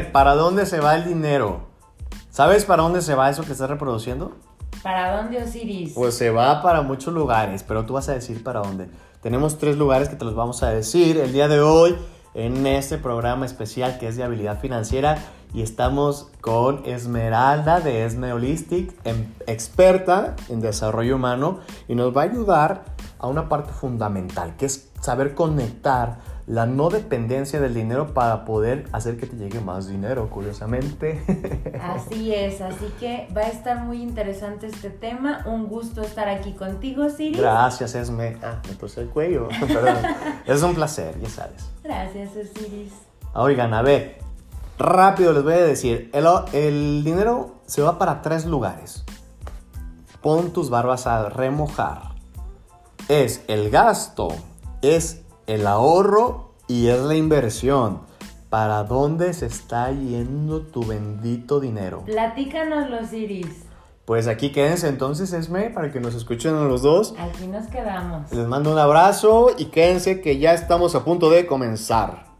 ¿Para 0.00 0.34
dónde 0.34 0.66
se 0.66 0.80
va 0.80 0.96
el 0.96 1.04
dinero? 1.04 1.68
¿Sabes 2.30 2.64
para 2.64 2.82
dónde 2.82 3.00
se 3.00 3.14
va 3.14 3.30
eso 3.30 3.44
que 3.44 3.52
estás 3.52 3.70
reproduciendo? 3.70 4.32
¿Para 4.82 5.16
dónde, 5.16 5.42
Osiris? 5.42 5.92
Pues 5.94 6.16
se 6.16 6.30
va 6.30 6.62
para 6.62 6.82
muchos 6.82 7.14
lugares, 7.14 7.62
pero 7.62 7.86
tú 7.86 7.94
vas 7.94 8.08
a 8.08 8.12
decir 8.12 8.42
para 8.42 8.60
dónde. 8.60 8.88
Tenemos 9.22 9.56
tres 9.58 9.76
lugares 9.76 10.08
que 10.08 10.16
te 10.16 10.24
los 10.24 10.34
vamos 10.34 10.62
a 10.62 10.70
decir 10.70 11.16
el 11.16 11.32
día 11.32 11.48
de 11.48 11.60
hoy 11.60 11.96
en 12.34 12.66
este 12.66 12.98
programa 12.98 13.46
especial 13.46 13.98
que 13.98 14.08
es 14.08 14.16
de 14.16 14.24
habilidad 14.24 14.60
financiera 14.60 15.18
y 15.54 15.62
estamos 15.62 16.28
con 16.40 16.82
Esmeralda 16.84 17.78
de 17.80 18.04
Esme 18.04 18.32
Holistic, 18.32 18.92
em- 19.04 19.32
experta 19.46 20.34
en 20.48 20.60
desarrollo 20.60 21.14
humano 21.14 21.60
y 21.86 21.94
nos 21.94 22.14
va 22.14 22.22
a 22.22 22.24
ayudar 22.24 22.84
a 23.20 23.28
una 23.28 23.48
parte 23.48 23.72
fundamental 23.72 24.56
que 24.56 24.66
es 24.66 24.90
saber 25.00 25.34
conectar 25.34 26.18
la 26.46 26.66
no 26.66 26.90
dependencia 26.90 27.60
del 27.60 27.72
dinero 27.72 28.12
para 28.12 28.44
poder 28.44 28.86
hacer 28.92 29.16
que 29.16 29.26
te 29.26 29.36
llegue 29.36 29.60
más 29.60 29.88
dinero, 29.88 30.28
curiosamente. 30.28 31.22
Así 31.82 32.34
es, 32.34 32.60
así 32.60 32.86
que 33.00 33.28
va 33.36 33.42
a 33.42 33.48
estar 33.48 33.84
muy 33.84 34.02
interesante 34.02 34.66
este 34.66 34.90
tema. 34.90 35.42
Un 35.46 35.66
gusto 35.66 36.02
estar 36.02 36.28
aquí 36.28 36.52
contigo, 36.52 37.08
Siri. 37.08 37.38
Gracias, 37.38 37.94
Esme. 37.94 38.36
Ah, 38.42 38.60
me 38.68 38.74
puse 38.74 39.00
el 39.00 39.08
cuello. 39.08 39.48
Perdón. 39.60 39.96
es 40.46 40.62
un 40.62 40.74
placer, 40.74 41.18
ya 41.20 41.28
sabes. 41.28 41.70
Gracias, 41.82 42.30
Osiris. 42.30 42.92
Oigan, 43.34 43.74
a 43.74 43.82
ver, 43.82 44.18
rápido 44.78 45.32
les 45.32 45.42
voy 45.42 45.54
a 45.54 45.64
decir, 45.64 46.10
el, 46.12 46.26
el 46.52 47.04
dinero 47.04 47.56
se 47.66 47.82
va 47.82 47.98
para 47.98 48.22
tres 48.22 48.46
lugares. 48.46 49.04
Pon 50.20 50.52
tus 50.52 50.70
barbas 50.70 51.06
a 51.06 51.28
remojar. 51.28 52.14
Es 53.08 53.44
el 53.48 53.70
gasto, 53.70 54.28
es 54.80 55.23
el 55.46 55.66
ahorro 55.66 56.52
y 56.68 56.88
es 56.88 57.00
la 57.00 57.14
inversión. 57.14 58.00
¿Para 58.50 58.84
dónde 58.84 59.32
se 59.34 59.46
está 59.46 59.90
yendo 59.90 60.60
tu 60.60 60.84
bendito 60.84 61.58
dinero? 61.58 62.02
Platícanos 62.04 62.88
los 62.88 63.12
Iris. 63.12 63.64
Pues 64.04 64.28
aquí 64.28 64.52
quédense 64.52 64.88
entonces, 64.88 65.32
Esme, 65.32 65.70
para 65.70 65.90
que 65.90 65.98
nos 65.98 66.14
escuchen 66.14 66.54
a 66.54 66.64
los 66.64 66.82
dos. 66.82 67.14
Aquí 67.18 67.46
nos 67.46 67.66
quedamos. 67.66 68.30
Les 68.32 68.46
mando 68.46 68.70
un 68.70 68.78
abrazo 68.78 69.48
y 69.56 69.66
quédense 69.66 70.20
que 70.20 70.38
ya 70.38 70.52
estamos 70.52 70.94
a 70.94 71.04
punto 71.04 71.30
de 71.30 71.46
comenzar. 71.46 72.33